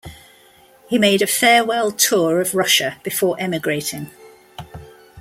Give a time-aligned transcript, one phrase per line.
[0.89, 4.09] He made a farewell tour of Russia before emigrating.